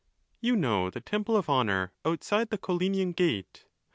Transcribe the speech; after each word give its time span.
You 0.39 0.55
know 0.55 0.89
the 0.89 0.99
Temple 0.99 1.37
of 1.37 1.47
Honour, 1.47 1.93
outside 2.03 2.49
the 2.49 2.57
Collinian 2.57 3.11
gate. 3.15 3.65